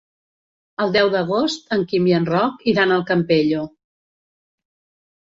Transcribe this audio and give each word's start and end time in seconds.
El 0.85 0.93
deu 0.93 1.11
d'agost 1.15 1.69
en 1.77 1.83
Quim 1.91 2.07
i 2.11 2.15
en 2.19 2.25
Roc 2.29 2.65
iran 2.73 2.95
al 2.97 3.05
Campello. 3.11 3.63